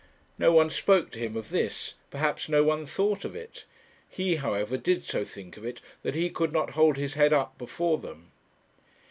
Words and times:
No 0.39 0.51
one 0.51 0.71
spoke 0.71 1.11
to 1.11 1.19
him 1.19 1.37
of 1.37 1.49
this; 1.49 1.93
perhaps 2.09 2.49
no 2.49 2.63
one 2.63 2.87
thought 2.87 3.23
of 3.23 3.35
it; 3.35 3.65
he, 4.09 4.37
however, 4.37 4.75
did 4.75 5.05
so 5.05 5.23
think 5.23 5.57
of 5.57 5.63
it 5.63 5.79
that 6.01 6.15
he 6.15 6.31
could 6.31 6.51
not 6.51 6.71
hold 6.71 6.97
his 6.97 7.13
head 7.13 7.33
up 7.33 7.55
before 7.59 7.99
them. 7.99 8.31